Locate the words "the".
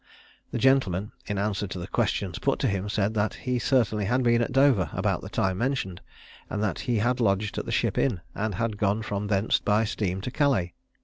0.49-0.57, 1.77-1.85, 5.21-5.29, 7.67-7.71